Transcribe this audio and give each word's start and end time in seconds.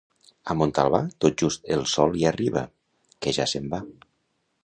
A 0.53 0.53
Montalbà, 0.61 1.01
tot 1.25 1.35
just 1.41 1.69
el 1.75 1.85
sol 1.91 2.17
hi 2.21 2.25
arriba, 2.31 2.65
que 3.25 3.35
ja 3.39 3.49
se'n 3.53 3.71
va. 3.75 3.83